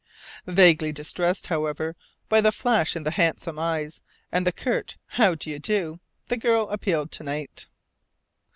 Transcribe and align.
Vaguely 0.47 0.91
distressed, 0.91 1.45
however, 1.45 1.95
by 2.27 2.41
the 2.41 2.51
flash 2.51 2.95
in 2.95 3.03
the 3.03 3.11
handsome 3.11 3.59
eyes, 3.59 4.01
and 4.31 4.47
the 4.47 4.51
curt 4.51 4.97
"How 5.05 5.35
do 5.35 5.47
you 5.51 5.59
do?" 5.59 5.99
the 6.27 6.37
girl 6.37 6.67
appealed 6.69 7.11
to 7.11 7.23
Knight. 7.23 7.67